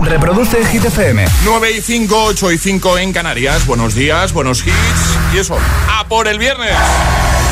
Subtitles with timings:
[0.00, 1.24] Reproduce Hit FM.
[1.44, 3.66] 9 y 5, 8 y 5 en Canarias.
[3.66, 5.18] Buenos días, buenos hits.
[5.34, 5.56] Y eso,
[5.90, 6.76] a por el viernes.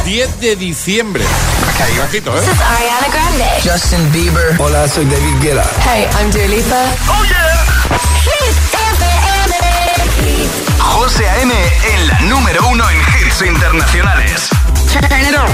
[0.05, 1.25] 10 de diciembre.
[1.83, 2.41] Ahí bajito, ¿eh?
[2.41, 3.45] This is Ariana Grande.
[3.65, 4.55] Justin Bieber.
[4.59, 5.65] Hola, soy David Guetta.
[5.85, 6.85] Hey, I'm Dua Lipa.
[7.09, 7.67] ¡Oh, yeah!
[8.23, 8.57] Hit
[8.95, 9.55] FM.
[10.79, 11.53] José A.M.
[11.53, 14.49] en la número uno en hits internacionales.
[14.93, 15.51] Turn it on.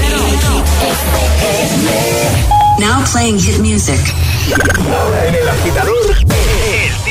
[2.79, 3.99] Now playing hit music.
[4.91, 6.15] Ahora en el agitador,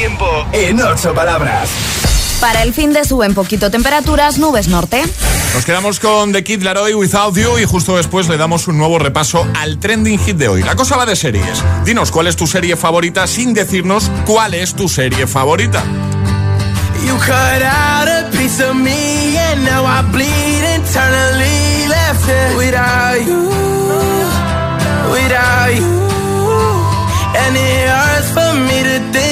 [0.02, 1.70] tiempo en ocho palabras.
[2.40, 5.00] Para el fin de suben poquito temperaturas, nubes norte.
[5.54, 8.98] Nos quedamos con The Kid Laroi Without You y justo después le damos un nuevo
[8.98, 10.64] repaso al trending hit de hoy.
[10.64, 11.62] La cosa va de series.
[11.84, 15.84] Dinos cuál es tu serie favorita sin decirnos cuál es tu serie favorita.
[17.06, 23.24] You cut out a piece of me and now I bleed internally left it without
[23.24, 23.50] you,
[25.12, 26.02] without you.
[27.36, 29.31] And it hurts for me to think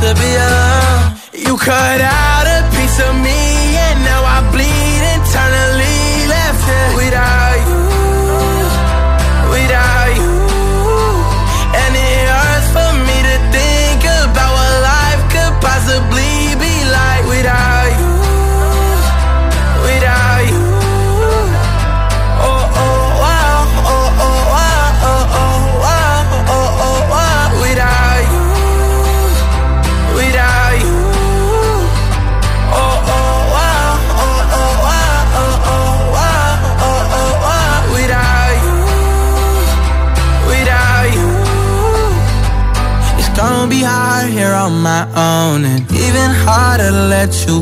[0.00, 1.12] to be alone.
[1.32, 3.59] You cut out a piece of me,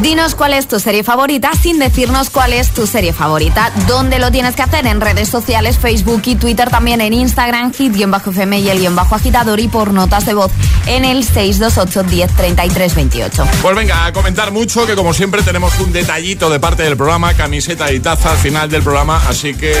[0.00, 3.70] Dinos cuál es tu serie favorita sin decirnos cuál es tu serie favorita.
[3.86, 4.86] ¿Dónde lo tienes que hacer?
[4.86, 9.60] En redes sociales, Facebook y Twitter, también en Instagram, hit-fm y el guion bajo agitador
[9.60, 10.50] y por notas de voz
[10.86, 13.46] en el 628 10 33 28.
[13.60, 17.34] Pues venga, a comentar mucho, que como siempre tenemos un detallito de parte del programa,
[17.34, 19.74] camiseta y taza al final del programa, así que,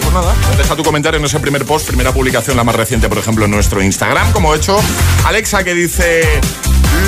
[0.00, 3.18] pues nada, deja tu comentario en ese primer post, primera publicación, la más reciente, por
[3.18, 4.78] ejemplo, en nuestro Instagram, como he hecho.
[5.24, 6.40] Alexa que dice,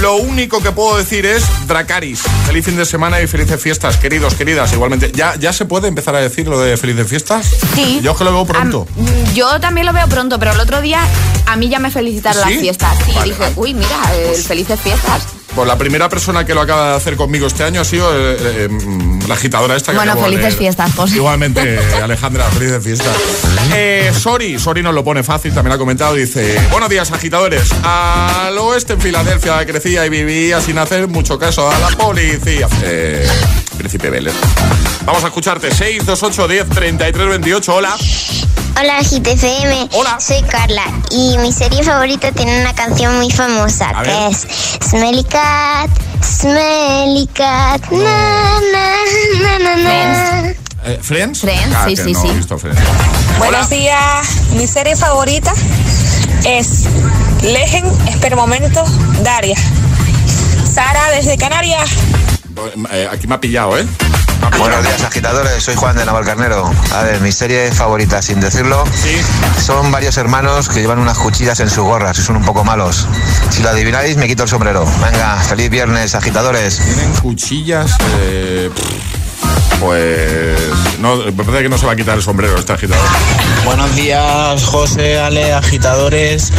[0.00, 2.20] lo único que puedo decir es Dracaris.
[2.46, 4.72] Feliz fin de semana y felices fiestas, queridos, queridas.
[4.72, 7.46] Igualmente, ¿ya, ya se puede empezar a decir lo de felices fiestas?
[7.74, 8.00] Sí.
[8.02, 8.86] Yo es que lo veo pronto.
[9.34, 11.00] Yo también lo veo pronto, pero el otro día
[11.46, 12.50] a mí ya me felicitaron ¿Sí?
[12.54, 12.96] las fiestas.
[13.04, 13.54] Sí, Vale, dije, vale.
[13.56, 15.22] uy, mira, el felices fiestas.
[15.58, 18.36] Pues la primera persona que lo acaba de hacer conmigo este año ha sido eh,
[18.38, 21.16] eh, mm, la agitadora esta que Bueno, felices fiestas, José.
[21.16, 23.16] Igualmente, Alejandra, felices fiestas.
[23.74, 28.56] Eh, Sori, Sori nos lo pone fácil, también ha comentado, dice, buenos días agitadores, al
[28.56, 32.68] oeste en Filadelfia crecía y vivía sin hacer mucho caso a la policía.
[32.84, 33.28] Eh,
[33.76, 34.34] Príncipe Vélez.
[35.06, 37.96] Vamos a escucharte, 628 10 33 28, hola.
[38.78, 40.18] Hola GTFM, Hola.
[40.20, 44.30] soy Carla y mi serie favorita tiene una canción muy famosa A que ver.
[44.30, 44.46] es
[44.88, 45.90] Smelly Cat,
[46.22, 48.96] Smelly Cat, na na
[49.42, 50.50] na na na.
[50.84, 51.40] Eh, ¿Friends?
[51.40, 52.28] Friends, Ah, sí, sí, no sí.
[52.28, 52.80] he visto Friends.
[53.38, 53.76] Buenos Hola.
[53.76, 54.28] días.
[54.52, 55.52] Mi serie favorita
[56.44, 56.84] es
[57.42, 58.84] Legend Momento
[59.22, 59.56] Daria.
[60.72, 61.90] Sara desde Canarias.
[62.90, 63.86] Eh, aquí me ha pillado, ¿eh?
[64.58, 65.62] Buenos días, agitadores.
[65.62, 66.70] Soy Juan de Navalcarnero.
[66.94, 68.84] A ver, mi serie favorita, sin decirlo,
[69.64, 73.06] son varios hermanos que llevan unas cuchillas en sus gorras y son un poco malos.
[73.50, 74.84] Si lo adivináis, me quito el sombrero.
[75.02, 76.78] Venga, feliz viernes, agitadores.
[76.78, 77.96] Tienen cuchillas.
[78.20, 78.70] Eh,
[79.80, 80.58] pues.
[80.98, 83.04] No, me parece que no se va a quitar el sombrero este agitador.
[83.64, 86.52] Buenos días, José, Ale, agitadores.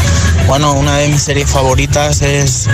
[0.47, 2.67] Bueno, una de mis series favoritas es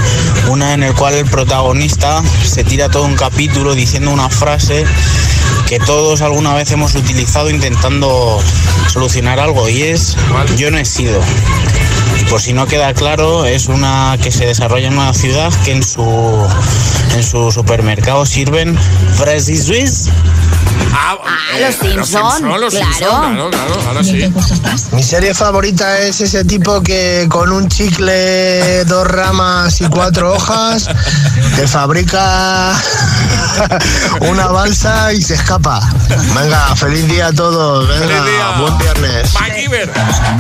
[0.48, 4.86] una en el cual el protagonista se tira todo un capítulo diciendo una frase
[5.68, 8.40] que todos alguna vez hemos utilizado intentando
[8.88, 10.16] solucionar algo y es
[10.58, 11.20] yo no he sido.
[12.30, 15.84] Por si no queda claro, es una que se desarrolla en una ciudad que en
[15.84, 16.48] su
[17.16, 18.78] en su supermercado sirven
[19.16, 20.10] Fresi Suisse.
[20.94, 21.16] Ah,
[21.60, 22.86] los Simpson, los claro.
[22.92, 24.34] Simpson, claro, claro, ahora sí.
[24.92, 30.90] Mi serie favorita es ese tipo que con un chicle, dos ramas y cuatro hojas
[31.56, 32.74] te fabrica
[34.22, 35.80] una balsa y se escapa.
[36.36, 37.88] Venga, feliz día a todos.
[37.88, 38.52] Venga, Feliz día.
[38.62, 39.34] buen viernes.
[39.70, 39.90] MacGyver.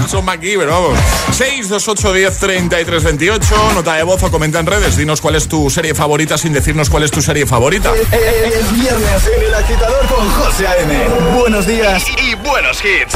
[0.07, 0.98] Son MacGyver, vamos.
[1.31, 3.56] 628 10 33 28.
[3.74, 4.98] Nota de voz o comenta en redes.
[4.98, 7.92] Dinos cuál es tu serie favorita sin decirnos cuál es tu serie favorita.
[8.12, 11.07] Es viernes en el agitador con José A.M.
[11.39, 13.16] Buenos días y, y buenos hits.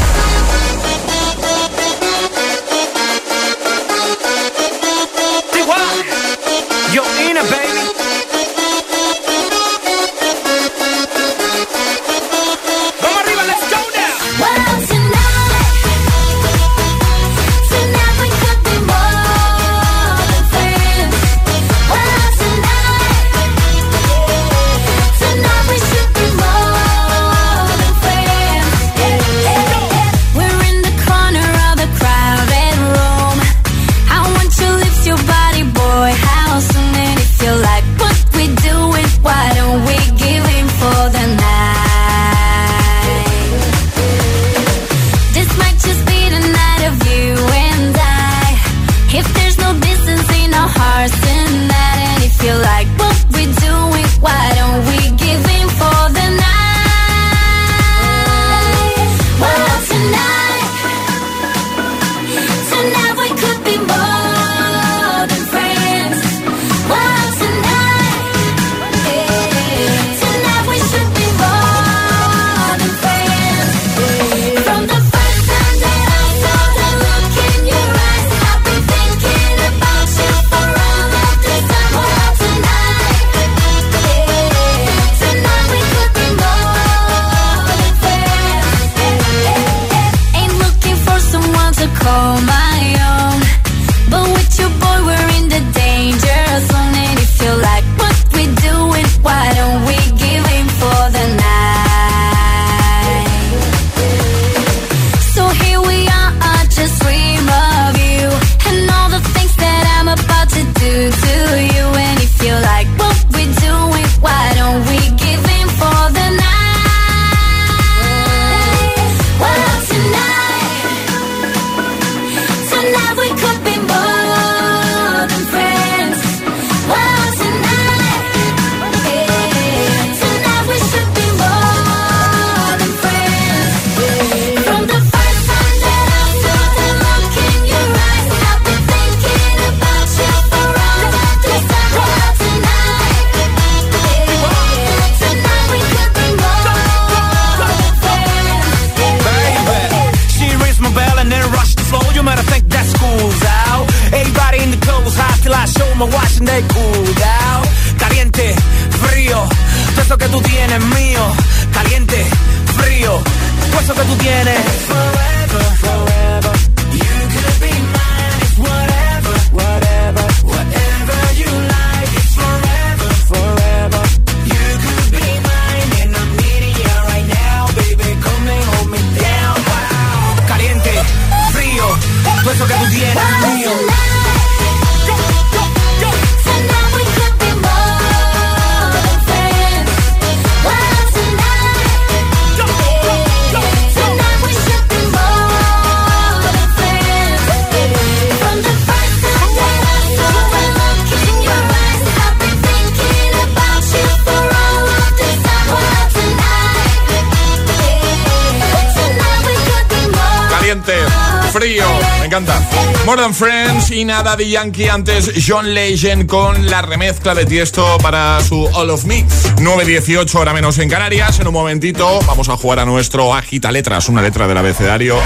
[212.31, 212.61] Encanta.
[213.05, 217.97] More Than Friends y nada de Yankee antes John Legend con la remezcla de Tiesto
[218.01, 219.25] para su All of Me.
[219.57, 221.41] 9.18 hora menos en Canarias.
[221.41, 225.17] En un momentito vamos a jugar a nuestro Agita Letras, una letra del abecedario.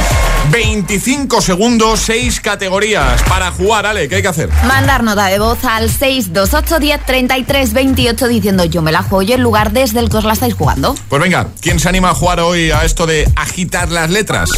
[0.50, 3.22] 25 segundos, 6 categorías.
[3.24, 4.50] Para jugar, Ale, ¿qué hay que hacer?
[4.64, 9.34] Mandar nota de voz al 628 10 33 28 diciendo yo me la juego y
[9.34, 10.96] el lugar desde el que os la estáis jugando.
[11.08, 14.50] Pues venga, ¿quién se anima a jugar hoy a esto de agitar las letras?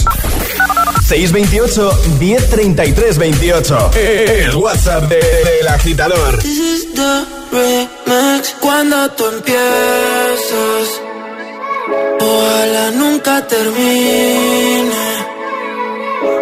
[1.08, 3.92] 628 1033 28.
[3.96, 6.38] El WhatsApp de- del agitador.
[6.40, 10.88] This is the remix cuando tú empiezas.
[12.20, 15.08] Ojalá nunca termine.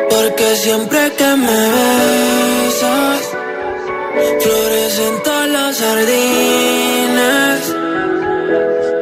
[0.09, 3.21] Porque siempre que me besas,
[4.41, 7.59] florecen todos los jardines.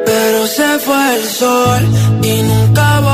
[0.04, 1.82] Pero se fue el sol
[2.22, 3.13] y nunca volvió.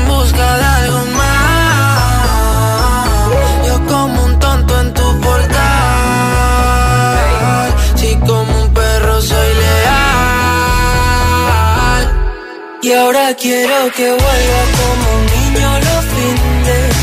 [12.83, 16.93] Y ahora quiero que vuelva como un niño los fines.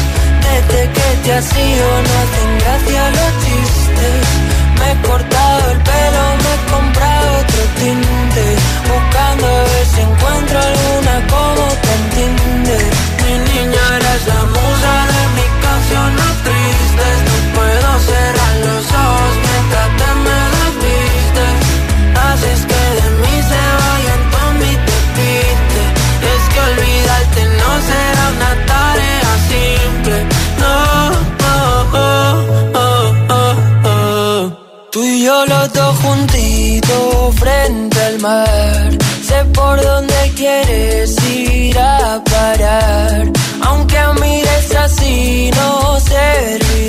[0.42, 4.24] Desde que te has ido no hacen gracia los chistes.
[4.78, 4.96] Me he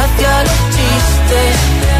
[0.00, 1.99] gracia los chistes.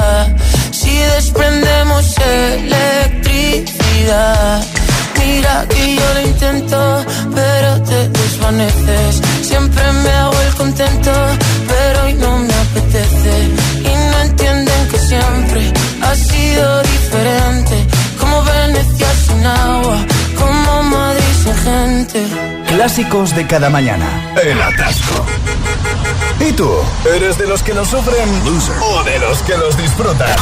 [2.65, 4.63] electricidad.
[5.17, 9.21] Mira que yo lo intento, pero te desvaneces.
[9.41, 11.11] Siempre me hago el contento,
[11.67, 13.33] pero hoy no me apetece.
[13.79, 17.87] Y no entienden que siempre ha sido diferente.
[18.19, 19.97] Como Venecia sin agua,
[20.37, 22.25] como Madrid sin gente.
[22.67, 24.33] Clásicos de cada mañana.
[24.41, 25.25] El atasco.
[26.39, 26.69] ¿Y tú?
[27.15, 28.45] ¿Eres de los que los sufren?
[28.45, 28.75] Loser.
[28.81, 30.35] ¿O de los que los disfrutan?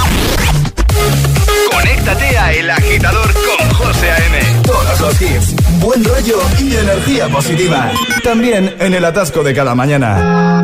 [1.71, 4.39] Conéctate a El Agitador con José A.M.
[4.63, 7.91] Todos los hits, buen rollo y energía positiva.
[8.23, 10.60] También en el atasco de cada mañana.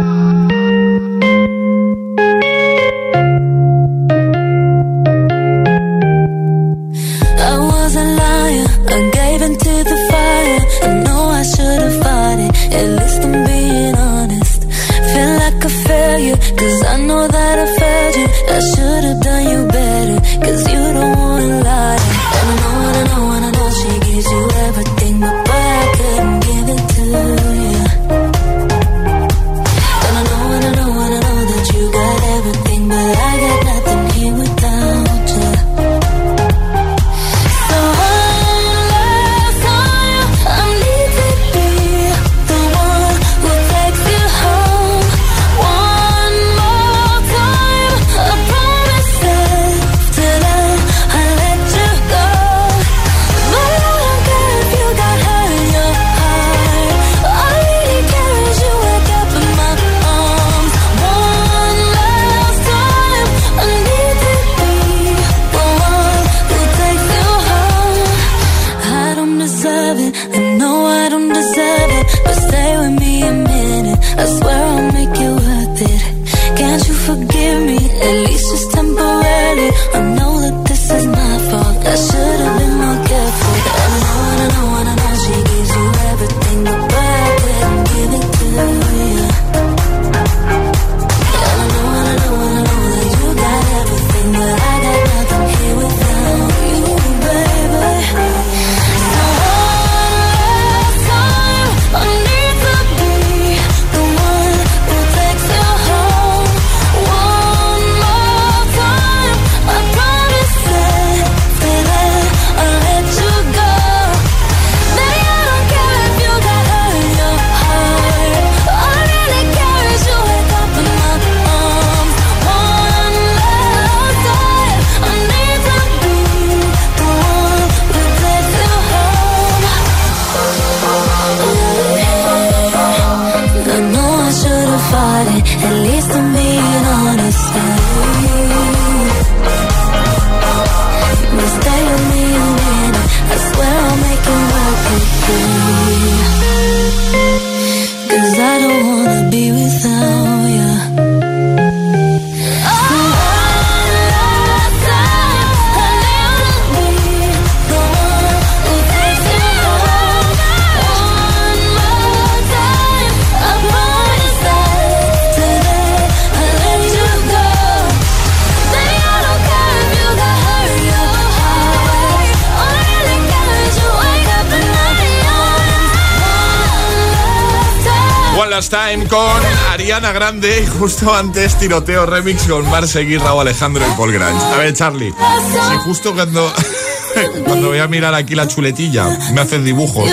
[178.56, 179.06] Last time.
[179.08, 179.42] Con
[179.72, 184.46] Ariana Grande y justo antes tiroteo remix con Marseguí, Raúl Alejandro y Paul Grange.
[184.46, 186.54] A ver, Charlie, si justo cuando,
[187.46, 190.10] cuando voy a mirar aquí la chuletilla me haces dibujos,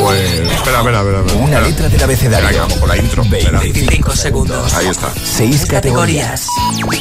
[0.00, 0.20] pues...
[0.50, 1.20] Espera, espera, espera.
[1.20, 1.44] espera.
[1.44, 2.48] Una letra del abecedario.
[2.48, 3.22] Espera, que vamos con la intro.
[3.22, 3.60] Espera.
[3.60, 4.74] 25 segundos.
[4.74, 5.12] Ahí está.
[5.22, 6.46] Seis categorías.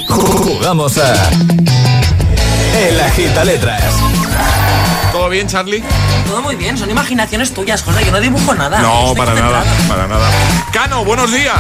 [0.10, 1.30] Jugamos a
[2.78, 3.94] El Agita Letras.
[5.28, 5.84] ¿Todo bien, Charlie?
[6.26, 8.06] Todo muy bien, son imaginaciones tuyas, José.
[8.06, 8.80] Yo no dibujo nada.
[8.80, 10.30] No, Estoy para nada, para nada.
[10.72, 11.58] Cano, buenos días.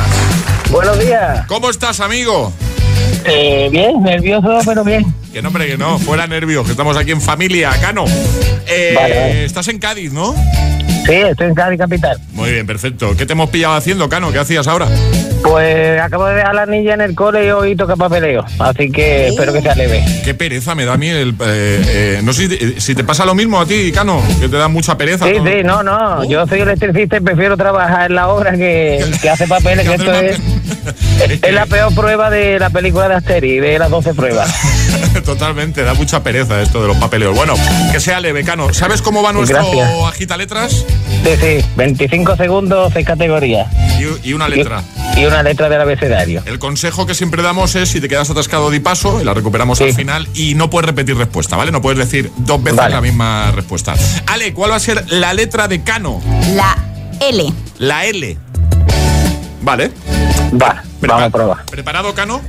[0.72, 1.46] Buenos días.
[1.48, 2.54] ¿Cómo estás, amigo?
[3.26, 5.14] Eh, bien, nervioso, pero bien.
[5.34, 8.06] Que no, hombre, que no, fuera nervios, que estamos aquí en familia, Cano.
[8.68, 9.44] Eh, Vale, vale.
[9.44, 10.34] Estás en Cádiz, ¿no?
[11.08, 12.18] Sí, estoy en Cádiz Capital.
[12.34, 13.16] Muy bien, perfecto.
[13.18, 14.32] ¿Qué te hemos pillado haciendo, Cano?
[14.34, 14.88] ¿Qué hacías ahora?
[15.42, 18.44] Pues acabo de dejar a la niña en el cole y hoy toca papeleo.
[18.60, 20.04] Así que espero que sea leve.
[20.26, 21.30] Qué pereza me da a mí el...
[21.30, 24.50] eh, eh, no sé si te, si te pasa lo mismo a ti, Cano, que
[24.50, 25.26] te da mucha pereza.
[25.26, 26.26] Sí, sí, no, no.
[26.26, 30.12] Yo soy electricista y prefiero trabajar en la obra que, que hace papeles, que esto
[30.14, 30.38] es,
[31.42, 34.54] es la peor prueba de la película de Asteri, de las 12 pruebas.
[35.26, 37.36] Totalmente, da mucha pereza esto de los papeleos.
[37.36, 37.54] Bueno,
[37.92, 38.74] que sea leve, Cano.
[38.74, 39.90] ¿Sabes cómo va nuestro Gracias.
[40.08, 40.86] agita letras?
[41.24, 43.68] Sí, sí, 25 segundos, 6 categorías.
[44.00, 44.84] Y, y una letra.
[45.16, 46.44] Y una letra del abecedario.
[46.46, 49.82] El consejo que siempre damos es si te quedas atascado di paso, y la recuperamos
[49.82, 51.72] al final y no puedes repetir respuesta, ¿vale?
[51.72, 52.96] No puedes decir dos veces Vale.
[52.96, 53.96] la misma respuesta.
[54.28, 56.22] Ale, ¿cuál va a ser la letra de Cano?
[56.54, 56.78] La
[57.20, 57.52] L.
[57.80, 58.38] La L.
[59.62, 59.92] Vale.
[60.62, 61.66] Va, vamos a probar.
[61.66, 62.42] ¿Preparado, Cano?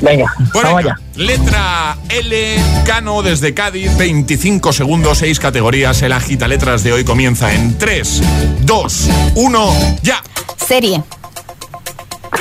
[0.00, 0.98] Venga, vamos allá.
[1.16, 6.02] letra L, Cano desde Cádiz, 25 segundos, 6 categorías.
[6.02, 8.22] El agita letras de hoy comienza en 3,
[8.60, 10.22] 2, 1, ya.
[10.56, 11.02] Serie.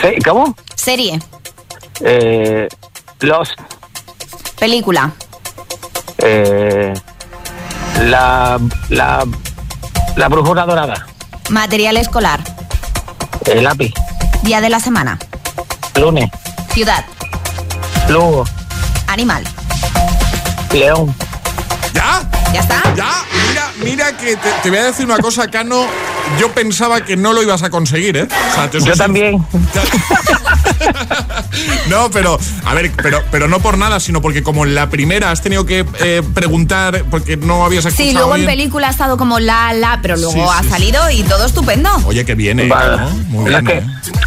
[0.01, 0.55] Sí, ¿Cómo?
[0.75, 1.19] Serie.
[2.01, 2.67] Eh,
[3.21, 3.49] los.
[4.59, 5.11] Película.
[6.17, 6.93] Eh,
[8.05, 8.59] la.
[8.89, 9.25] La.
[10.15, 11.07] La brújula dorada.
[11.49, 12.41] Material escolar.
[13.45, 13.93] El lápiz.
[14.43, 15.17] Día de la semana.
[15.99, 16.29] Lunes.
[16.73, 17.05] Ciudad.
[18.09, 18.45] Lugo.
[19.07, 19.43] Animal.
[20.71, 21.13] León.
[21.93, 22.23] ¿Ya?
[22.53, 22.81] ¿Ya está?
[22.95, 25.85] Ya, mira, mira que te, te voy a decir una cosa, Cano.
[26.39, 28.27] Yo pensaba que no lo ibas a conseguir, ¿eh?
[28.51, 29.45] O sea, te soy Yo también.
[31.89, 35.31] No, pero, a ver, pero, pero no por nada, sino porque como en la primera
[35.31, 39.17] has tenido que eh, preguntar porque no habías escuchado Sí, luego en película ha estado
[39.17, 40.69] como la, la, pero luego Sí, ha sí, sí.
[40.69, 41.89] salido y todo estupendo.
[42.05, 42.97] Oye, que viene, Vale.
[42.97, 43.09] ¿no?
[43.27, 43.65] Muy Es bien.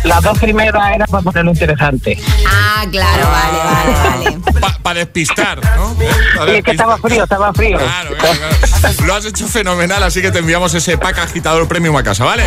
[0.03, 2.19] que las dos primeras eran para ponerlo interesante.
[2.47, 4.77] Ah, claro, vale, vale, vale.
[4.83, 5.95] Para despistar, ¿no?
[5.95, 7.77] Pa Sí, es que estaba frío, estaba frío.
[7.79, 9.07] Claro, claro, claro.
[9.07, 12.45] Lo has hecho fenomenal, así que te enviamos ese pack agitador premium a casa, ¿vale?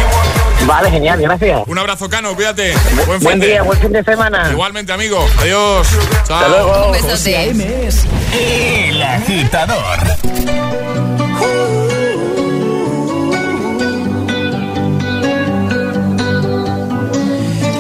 [0.65, 1.61] Vale, genial, gracias.
[1.67, 2.73] Un abrazo, Cano, cuídate.
[3.07, 4.49] Buen, Buen día, buen fin de semana.
[4.51, 5.25] Igualmente, amigo.
[5.39, 5.87] Adiós.
[6.27, 6.37] Chao.
[6.37, 6.85] Hasta luego.
[6.87, 7.87] Un besote.
[7.87, 9.99] Es El Agitador.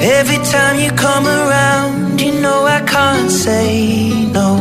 [0.01, 4.57] Every time you come around, you know I can't say no.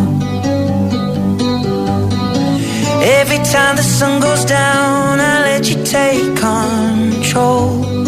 [3.00, 8.07] Every time the sun goes down, I let you take control.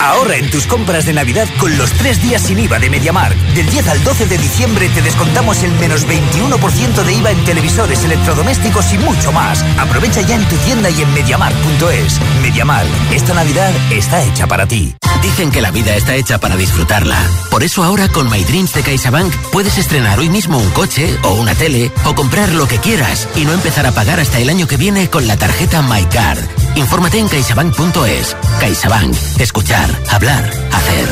[0.00, 3.36] Ahorra en tus compras de Navidad con los tres días sin IVA de MediaMark.
[3.54, 8.02] Del 10 al 12 de diciembre te descontamos el menos 21% de IVA en televisores,
[8.02, 9.62] electrodomésticos y mucho más.
[9.78, 12.18] Aprovecha ya en tu tienda y en MediaMark.es.
[12.40, 14.94] MediaMark, esta Navidad está hecha para ti.
[15.22, 17.18] Dicen que la vida está hecha para disfrutarla.
[17.50, 21.34] Por eso ahora con My Dreams de CaixaBank puedes estrenar hoy mismo un coche o
[21.34, 24.66] una tele o comprar lo que quieras y no empezar a pagar hasta el año
[24.66, 26.38] que viene con la tarjeta MyCard.
[26.76, 28.36] Infórmate en caixabank.es.
[28.60, 29.14] CaixaBank.
[29.38, 31.08] Escuchar, hablar, hacer.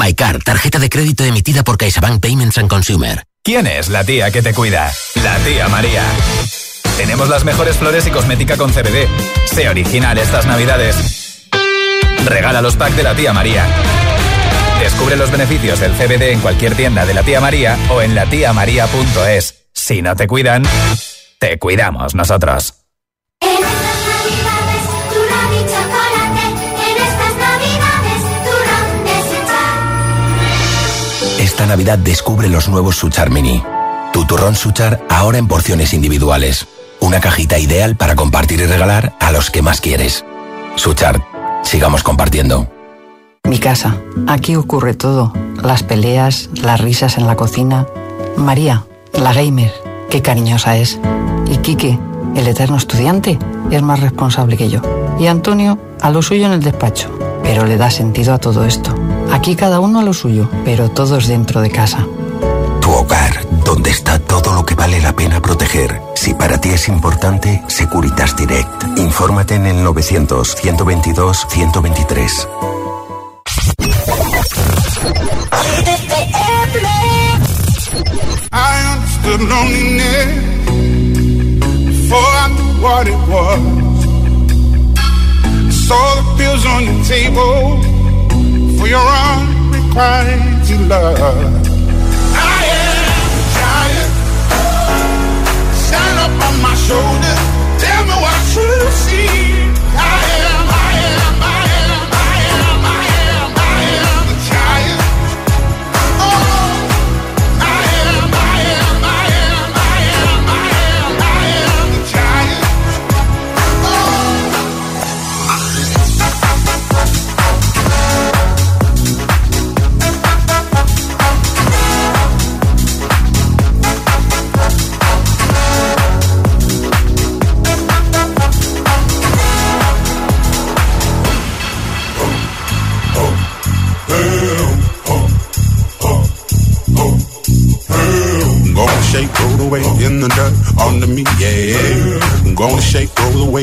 [0.00, 3.24] MyCard, tarjeta de crédito emitida por CaixaBank Payments and Consumer.
[3.42, 4.92] ¿Quién es la tía que te cuida?
[5.22, 6.04] La tía María.
[6.96, 9.08] Tenemos las mejores flores y cosmética con CBD.
[9.46, 11.19] Sé original estas navidades.
[12.26, 13.66] Regala los packs de la tía María.
[14.80, 19.66] Descubre los beneficios del CBD en cualquier tienda de la tía María o en latiamaría.es.
[19.74, 20.62] Si no te cuidan,
[21.38, 22.74] te cuidamos nosotros.
[23.40, 26.46] En estas navidades, turrón y chocolate.
[26.90, 29.78] En estas navidades, turrón de Suchar.
[31.40, 33.62] Esta Navidad descubre los nuevos Suchar Mini.
[34.12, 36.66] Tu turrón Suchar ahora en porciones individuales.
[37.00, 40.24] Una cajita ideal para compartir y regalar a los que más quieres.
[40.76, 41.22] Suchar,
[41.62, 42.66] sigamos compartiendo.
[43.44, 43.96] Mi casa.
[44.26, 45.32] Aquí ocurre todo.
[45.62, 47.86] Las peleas, las risas en la cocina.
[48.36, 49.72] María, la gamer,
[50.08, 50.98] qué cariñosa es.
[51.50, 51.98] Y Quique,
[52.36, 53.38] el eterno estudiante,
[53.70, 54.80] es más responsable que yo.
[55.18, 57.10] Y Antonio, a lo suyo en el despacho.
[57.42, 58.94] Pero le da sentido a todo esto.
[59.32, 62.06] Aquí cada uno a lo suyo, pero todos dentro de casa.
[63.72, 66.02] Donde está todo lo que vale la pena proteger.
[66.16, 68.98] Si para ti es importante, Securitas Direct.
[68.98, 72.48] Infórmate en el 900-122-123.
[78.50, 80.26] I understood loneliness
[81.86, 83.60] before I knew what it was.
[84.98, 87.80] I saw the pills on your table
[88.80, 91.59] for your unrequited love.
[96.46, 97.36] On my shoulder.
[97.78, 99.59] Tell me what you see.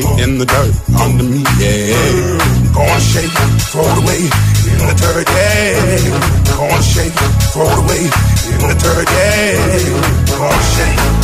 [0.04, 2.38] Away in the dirt under me, yeah.
[2.74, 3.32] Gonna shake,
[3.72, 4.22] throw it away
[4.70, 6.58] in the dirt, yeah.
[6.58, 7.14] Gonna shake,
[7.54, 8.04] throw it away
[8.52, 10.38] in the dirt, yeah.
[10.38, 11.17] Gonna shake,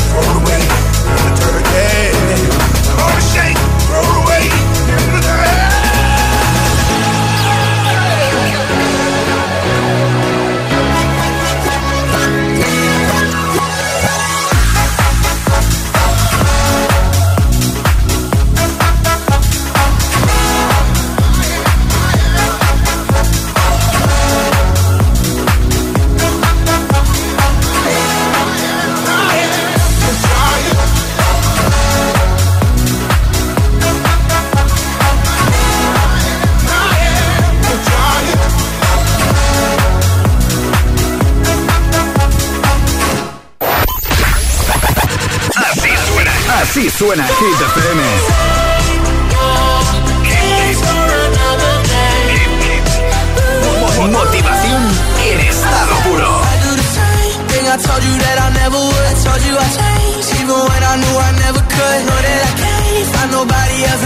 [63.86, 64.02] as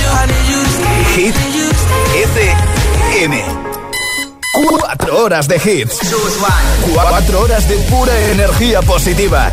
[0.00, 0.08] you.
[0.12, 1.00] I need you to stay.
[1.16, 1.36] Hit
[2.32, 3.34] FM.
[4.68, 5.98] Cuatro horas de hits.
[6.92, 9.52] Cuatro horas de pura energía positiva.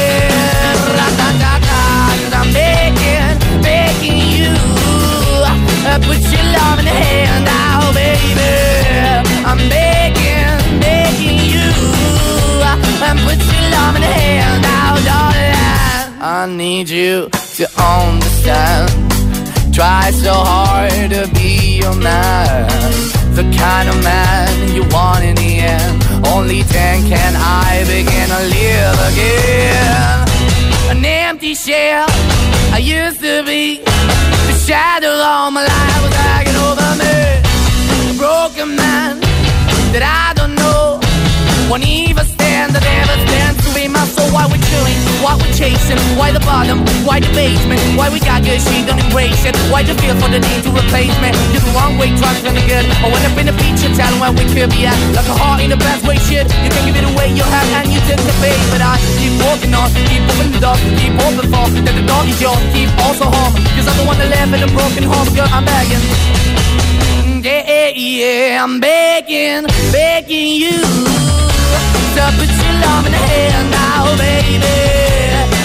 [5.91, 8.47] Uh, put your love in the hand out, baby.
[9.43, 11.67] I'm begging, begging you.
[13.03, 16.21] And put your love in the hand out, darling.
[16.21, 17.27] I need you
[17.59, 18.87] to understand.
[19.75, 22.69] Try so hard to be your man.
[23.35, 26.25] The kind of man you want in the end.
[26.27, 30.30] Only then can I begin to live again.
[31.41, 32.05] Empty shell
[32.69, 33.81] I used to be.
[33.81, 37.17] The shadow all my life was hanging over me.
[37.41, 39.17] A broken man
[39.89, 41.01] that I don't know.
[41.65, 44.29] Won't even stand, I never stand to be my soul.
[44.29, 44.93] Why we're chilling,
[45.25, 49.01] why we're chasing, why the bottom, why the basement, why we got good, she don't
[49.01, 49.57] embrace it.
[49.73, 51.33] Why you feel for the need to replace me?
[51.57, 52.85] You're the wrong way, trying to the good.
[53.01, 54.93] I went up in the feature, telling where we could be at.
[55.17, 55.80] Like a heart in the
[59.81, 63.25] on, keep moving the door, keep open for that the dog is yours, keep also
[63.25, 63.53] home.
[63.75, 66.03] Cause I'm the one that live in a broken home, girl, I'm begging.
[67.41, 70.77] Yeah, yeah, yeah, I'm begging, begging you
[72.15, 74.77] to put your love in the hand now, baby.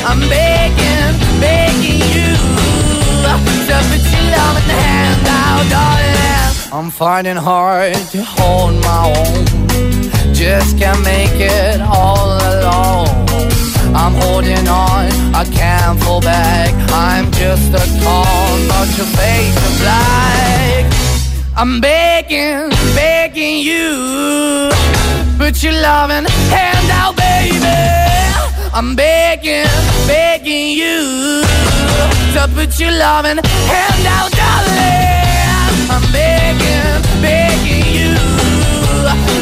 [0.08, 2.32] I'm begging, begging you
[3.24, 6.16] to put your love in the hand now, darling.
[6.72, 9.44] I'm finding hard to hold my own.
[10.34, 13.15] Just can't make it all alone.
[13.96, 16.72] I'm holding on, I can't fall back.
[16.92, 20.84] I'm just a call, but your face is black.
[21.56, 24.70] I'm begging, begging you.
[25.38, 27.56] Put your loving hand out, baby.
[28.74, 29.66] I'm begging,
[30.06, 31.42] begging you
[32.34, 33.38] to put your loving
[33.72, 35.88] hand out, darling.
[35.88, 38.12] I'm begging, begging you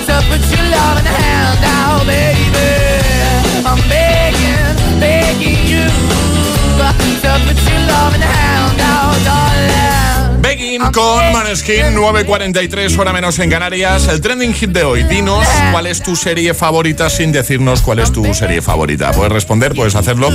[0.07, 2.71] to put your loving hand out, baby.
[3.67, 4.04] I'm begging,
[6.79, 9.94] begging you to put your loving hand out, darling.
[10.45, 14.09] Begging con Maneskin, 9.43 hora menos en Canarias.
[14.09, 15.03] El trending hit de hoy.
[15.05, 19.11] Dinos cuál es tu serie favorita sin decirnos cuál es tu serie favorita.
[19.13, 20.29] Puedes responder, puedes hacerlo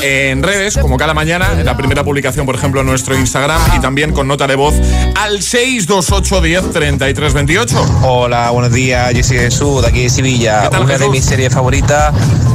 [0.00, 3.80] en redes, como cada mañana, en la primera publicación, por ejemplo, en nuestro Instagram y
[3.80, 4.74] también con nota de voz
[5.14, 8.00] al 628 10 33 28.
[8.04, 9.12] Hola, buenos días.
[9.12, 10.62] Yo soy Jesús, de aquí de Sevilla.
[10.62, 12.14] ¿Qué tal, Una de mis series favoritas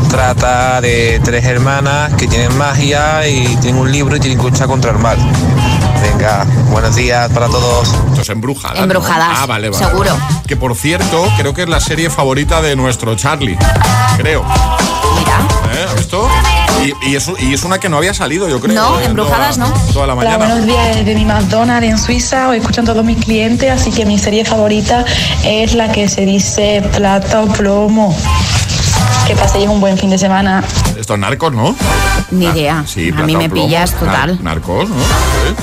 [0.10, 4.68] trata de tres hermanas que tienen magia y tienen un libro y tienen que luchar
[4.68, 5.20] contra el mal.
[6.02, 7.88] Venga, buenos días para todos.
[8.10, 8.78] Esto es Embrujadas.
[8.78, 8.84] ¿no?
[8.84, 9.86] Embrujadas, Ah, vale, vale.
[9.86, 10.12] seguro.
[10.12, 10.42] vale.
[10.48, 13.58] Que por cierto, creo que es la serie favorita de nuestro Charlie.
[14.18, 14.44] Creo.
[14.44, 15.38] Mira.
[15.74, 15.86] ¿Eh?
[16.00, 16.28] ¿Esto?
[17.04, 18.76] Y, y es, y es una que no había salido, yo creo.
[18.76, 19.00] No.
[19.00, 19.74] Embrujadas Toda- no.
[19.94, 20.46] Toda la Hola, mañana.
[20.46, 22.50] buenos días desde mi McDonald's en Suiza.
[22.50, 25.06] Os escuchan todos mis clientes, así que mi serie favorita
[25.44, 28.16] es la que se dice plata o plomo.
[29.28, 30.64] Que paséis un buen fin de semana.
[30.98, 31.76] Estos narcos, ¿no?
[32.32, 32.84] Ni idea.
[32.88, 33.66] Sí, a mí me plomo.
[33.66, 34.38] pillas total.
[34.44, 34.96] narcos, ¿no?
[34.96, 35.56] Sí.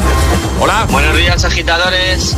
[0.60, 0.86] Hola.
[0.90, 2.36] Buenos días, agitadores.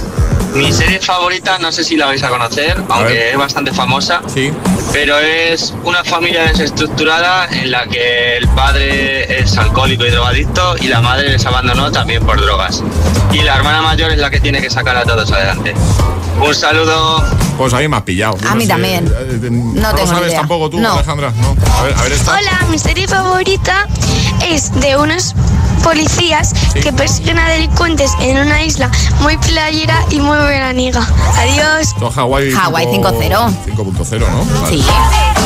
[0.55, 4.21] Mi serie favorita, no sé si la vais a conocer, aunque es bastante famosa.
[4.33, 4.53] Sí.
[4.93, 10.87] Pero es una familia desestructurada en la que el padre es alcohólico y drogadicto y
[10.87, 12.83] la madre les abandonó también por drogas.
[13.33, 15.75] Y la hermana mayor es la que tiene que sacar a todos adelante.
[16.41, 17.25] Un saludo.
[17.59, 18.37] Pues a mí me has pillado.
[18.49, 19.07] A mí sé, también.
[19.07, 19.11] eh,
[19.43, 20.39] eh, No tengo ni sabes idea.
[20.41, 20.95] tampoco tú, No.
[20.95, 21.33] Alejandra?
[21.41, 21.57] No.
[21.79, 22.33] A ver, a ver esta.
[22.33, 23.87] Hola, mi serie favorita
[24.49, 25.35] es de unos
[25.85, 31.07] policías que persiguen a delincuentes en una isla muy playera y muy veraniega.
[31.37, 31.95] Adiós.
[31.95, 32.51] Es Hawái.
[32.51, 33.55] Hawái 5.0.
[33.67, 34.61] 5.0 ¿no?
[34.63, 34.77] Vale.
[34.77, 34.85] Sí.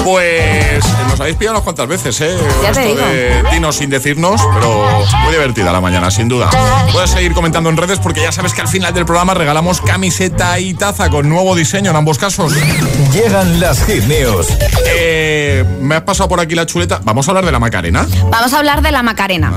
[0.04, 2.38] Pues nos habéis pillado unas cuantas veces, ¿eh?
[2.62, 3.06] Ya te Esto digo.
[3.06, 4.86] de dinos sin decirnos, pero
[5.24, 6.48] muy divertida la mañana, sin duda.
[6.92, 10.58] Puedes seguir comentando en redes porque ya sabes que al final del programa regalamos camiseta
[10.60, 12.52] y taza con nuevo diseño en ambos casos.
[13.12, 14.46] Llegan las hit news.
[14.86, 17.00] Eh, me has pasado por aquí la chuleta.
[17.02, 18.06] Vamos a hablar de la Macarena.
[18.30, 19.52] Vamos a hablar de la Macarena.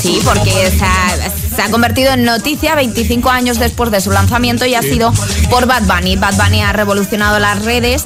[0.00, 4.64] Sí, porque se ha, se ha convertido en noticia 25 años después de su lanzamiento
[4.66, 5.12] y ha sido
[5.50, 6.16] por Bad Bunny.
[6.16, 8.04] Bad Bunny ha revolucionado las redes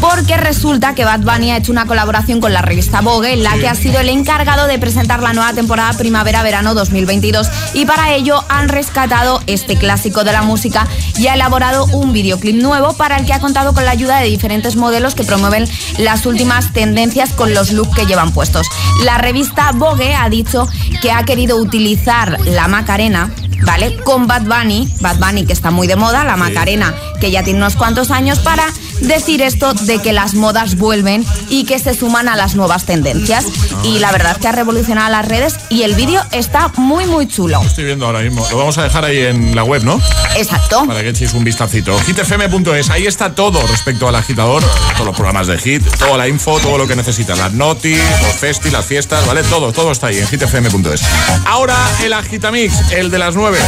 [0.00, 3.54] porque resulta que Bad Bunny ha hecho una colaboración con la revista Vogue en la
[3.58, 8.44] que ha sido el encargado de presentar la nueva temporada primavera-verano 2022 y para ello
[8.48, 13.26] han rescatado este clásico de la música y ha elaborado un videoclip nuevo para el
[13.26, 17.52] que ha contado con la ayuda de diferentes modelos que promueven las últimas tendencias con
[17.54, 18.66] los looks que llevan puestos.
[19.02, 20.68] La revista Vogue ha dicho
[21.02, 23.30] que ha querido utilizar la Macarena
[23.62, 23.96] ¿vale?
[23.96, 27.58] Con Bad Bunny, Bad Bunny que está muy de moda, la Macarena que ya tiene
[27.58, 28.64] unos cuantos años para
[29.00, 33.46] decir esto de que las modas vuelven y que se suman a las nuevas tendencias.
[33.84, 37.26] Y la verdad es que ha revolucionado las redes y el vídeo está muy muy
[37.26, 37.60] chulo.
[37.62, 38.46] Estoy viendo ahora mismo.
[38.50, 40.00] Lo vamos a dejar ahí en la web, ¿no?
[40.36, 40.84] Exacto.
[40.86, 41.98] Para que echéis un vistacito.
[42.00, 44.62] hitfm.es, ahí está todo respecto al agitador,
[44.94, 48.32] todos los programas de hit, toda la info, todo lo que necesitas, las notis, los
[48.32, 49.42] festi, las fiestas, ¿vale?
[49.44, 51.02] Todo, todo está ahí en hitfm.es.
[51.46, 53.58] Ahora el agitamix, el de las 9.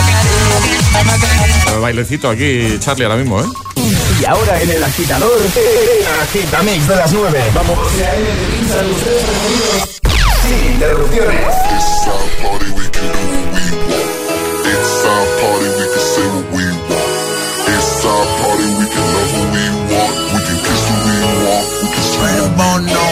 [1.74, 3.46] El bailecito aquí, Charlie, ahora mismo, ¿eh?
[4.20, 7.42] Y ahora en el agitador, el agitamix de las 9.
[7.54, 7.78] Vamos.
[10.42, 11.40] Sin interrupciones.
[14.70, 17.08] It's our party, we can say what we want.
[17.66, 20.14] It's our party, we can love who we want.
[20.34, 21.16] We can kiss who we
[21.46, 21.66] want.
[21.80, 23.06] We can scream on no.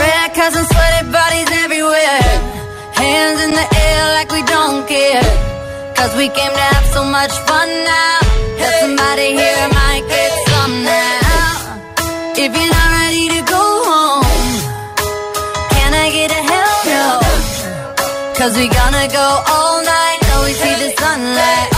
[0.00, 2.24] Red and sweaty bodies everywhere.
[2.94, 5.28] Hands in the air like we don't care.
[5.96, 8.25] Cause we came to have so much fun now.
[8.66, 12.34] Have somebody here might get some now.
[12.34, 14.54] If you're not ready to go home,
[15.70, 17.06] can I get a hell no?
[18.34, 21.75] Cause we gonna go all night till we see the sunlight.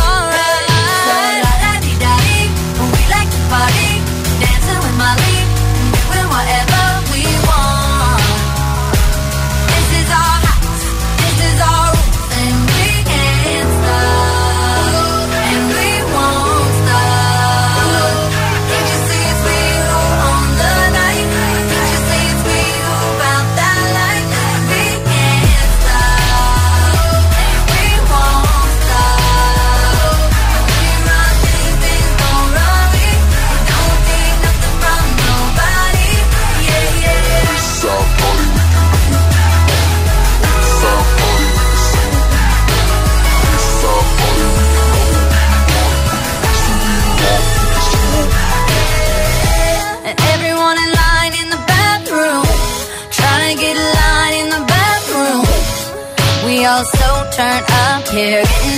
[58.19, 58.78] Here, getting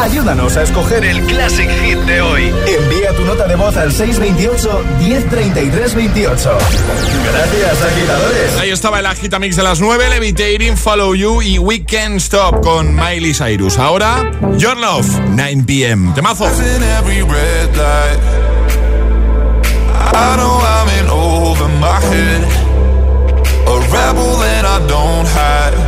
[0.00, 2.52] Ayúdanos a escoger el Classic Hit de hoy.
[2.66, 6.58] Envía tu nota de voz al 628 1033 28.
[7.24, 8.56] Gracias, agitadores.
[8.58, 12.96] Ahí estaba el Agitamix de las 9, Levitating, Follow You y We Can't Stop con
[12.96, 13.78] Miley Cyrus.
[13.78, 16.12] Ahora, Your Love, 9 pm.
[16.14, 16.46] Temazo.
[20.10, 22.42] I know I'm in over my head.
[23.66, 25.87] A rebel that I don't hide.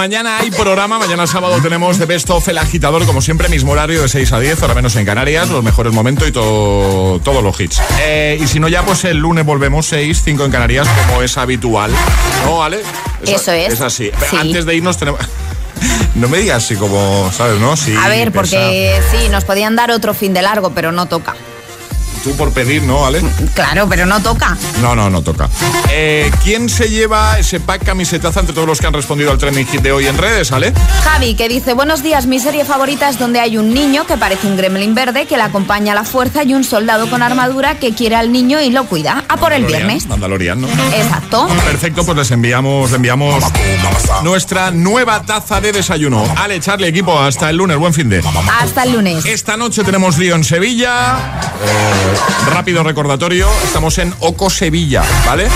[0.00, 0.98] Mañana hay programa.
[0.98, 4.40] Mañana sábado tenemos The Best of El Agitador, como siempre, mismo horario de 6 a
[4.40, 7.82] 10, ahora menos en Canarias, los mejores momentos y todo, todos los hits.
[8.00, 11.36] Eh, y si no, ya pues el lunes volvemos 6, 5 en Canarias, como es
[11.36, 11.92] habitual.
[12.46, 12.80] ¿No, Ale?
[13.26, 13.74] Eso es.
[13.74, 14.10] Es así.
[14.30, 14.36] Sí.
[14.38, 15.20] Antes de irnos tenemos...
[16.14, 17.76] No me digas así como, ¿sabes, no?
[17.76, 18.40] Sí, A ver, pesa.
[18.40, 21.34] porque sí, nos podían dar otro fin de largo, pero no toca.
[22.22, 23.22] Tú por pedir, ¿no, Ale?
[23.54, 24.56] Claro, pero no toca.
[24.82, 25.48] No, no, no toca.
[25.90, 29.66] Eh, ¿Quién se lleva ese pack camisetaza entre todos los que han respondido al trending
[29.66, 30.74] hit de hoy en redes, Ale?
[31.02, 34.46] Javi, que dice, buenos días, mi serie favorita es donde hay un niño que parece
[34.46, 37.94] un gremlin verde que le acompaña a la fuerza y un soldado con armadura que
[37.94, 39.24] quiere al niño y lo cuida.
[39.28, 40.06] A por el viernes.
[40.06, 40.68] Mandalorian, ¿no?
[40.94, 41.48] Exacto.
[41.64, 43.42] Perfecto, pues les enviamos, enviamos
[44.22, 46.24] nuestra nueva taza de desayuno.
[46.36, 48.22] Ale, Charlie, equipo, hasta el lunes, buen fin de.
[48.60, 49.24] Hasta el lunes.
[49.24, 51.16] Esta noche tenemos lío en Sevilla.
[51.64, 52.09] Eh,
[52.46, 55.48] Rápido recordatorio, estamos en Oco Sevilla, ¿vale?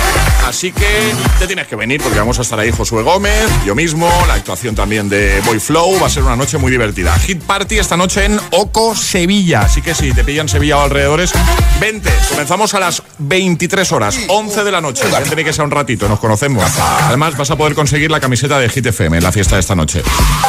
[0.46, 4.10] Así que te tienes que venir porque vamos a estar ahí Josué Gómez, yo mismo,
[4.26, 7.14] la actuación también de Boy Flow, va a ser una noche muy divertida.
[7.18, 11.32] Hit Party esta noche en Oco Sevilla, así que si te pillan Sevilla o alrededores,
[11.80, 12.10] vente.
[12.30, 15.04] Comenzamos a las 23 horas, 11 de la noche.
[15.10, 16.64] Ya tiene que ser un ratito, nos conocemos.
[17.02, 19.74] Además vas a poder conseguir la camiseta de Hit FM en la fiesta de esta
[19.74, 20.02] noche.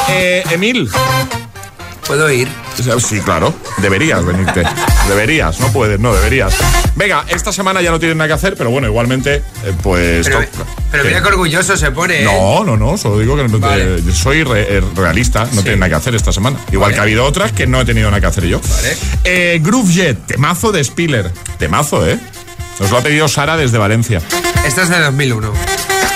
[0.08, 0.90] Eh, Emil.
[2.06, 2.48] ¿Puedo ir?
[3.00, 3.52] Sí, claro.
[3.78, 4.62] Deberías venirte.
[5.08, 6.54] Deberías, no puedes, no, deberías.
[6.94, 10.26] Venga, esta semana ya no tienes nada que hacer, pero bueno, igualmente, eh, pues...
[10.28, 10.40] Pero,
[10.92, 12.22] pero mira qué orgulloso se pone.
[12.22, 12.24] ¿eh?
[12.24, 14.00] No, no, no, solo digo que no Vale.
[14.02, 16.58] yo soy re- eh, realista, no tiene nada que hacer esta semana.
[16.70, 16.94] Igual Vale.
[16.94, 18.60] que ha habido otras que no he tenido nada que hacer yo.
[19.24, 21.32] Eh, Groove Jet, temazo de Spiller.
[21.58, 22.18] Temazo, ¿eh?
[22.78, 24.20] Nos lo ha pedido Sara desde Valencia.
[24.64, 25.52] Esta es de 2001.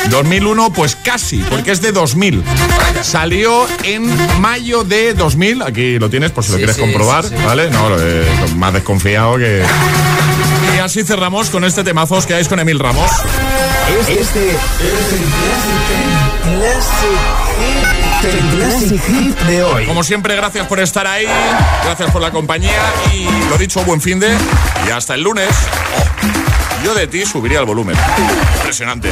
[0.08, 2.42] 2001, pues casi, porque es de 2000.
[3.02, 5.62] Salió en mayo de 2000.
[5.62, 7.44] Aquí lo tienes por si lo Sí, quieres sí, comprobar, sí, sí.
[7.44, 7.70] ¿vale?
[7.70, 8.26] No, lo de-
[8.56, 9.62] más desconfiado que.
[10.74, 12.14] Y así cerramos con este temazo.
[12.16, 13.10] Os quedáis con Emil Ramos.
[14.08, 14.56] Este es
[18.34, 19.86] el Classic Hit de hoy.
[19.86, 21.26] Como siempre, gracias por estar ahí,
[21.84, 22.78] gracias por la compañía
[23.14, 24.28] y lo dicho, buen fin de
[24.86, 25.48] y hasta el lunes.
[25.50, 27.96] Oh, yo de ti subiría el volumen.
[28.58, 29.10] Impresionante.